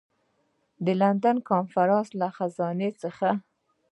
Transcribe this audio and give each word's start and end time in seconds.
د 0.85 0.87
لندن 1.01 1.37
کنفرانس 1.49 2.09
له 2.19 2.27
خزانې 2.35 2.89
څخه. 3.01 3.29